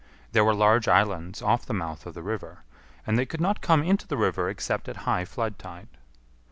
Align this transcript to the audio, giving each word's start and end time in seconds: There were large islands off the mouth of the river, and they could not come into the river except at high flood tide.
There 0.31 0.43
were 0.43 0.55
large 0.55 0.87
islands 0.87 1.43
off 1.43 1.67
the 1.67 1.75
mouth 1.75 2.07
of 2.07 2.15
the 2.15 2.23
river, 2.23 2.63
and 3.05 3.19
they 3.19 3.25
could 3.27 3.39
not 3.39 3.61
come 3.61 3.83
into 3.83 4.07
the 4.07 4.17
river 4.17 4.49
except 4.49 4.89
at 4.89 4.95
high 5.05 5.25
flood 5.25 5.59
tide. 5.59 5.89